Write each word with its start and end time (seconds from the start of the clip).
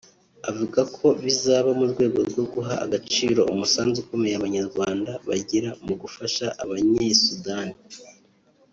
Avuga 0.49 0.81
ko 0.95 1.05
bizaba 1.23 1.69
mu 1.79 1.85
rwego 1.91 2.19
rwo 2.29 2.43
guha 2.53 2.73
agaciro 2.85 3.41
umusanzu 3.53 3.97
ukomeye 4.03 4.35
Abanyarwanda 4.37 5.11
bagira 5.27 5.69
mu 5.85 5.93
gufasha 6.01 6.45
Abanye-Sudani 6.63 7.77